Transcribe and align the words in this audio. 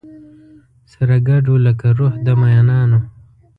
سره 0.91 1.15
ګډو 1.27 1.55
لکه 1.65 1.87
روح 1.97 2.13
د 2.25 2.27
مینانو 2.41 2.99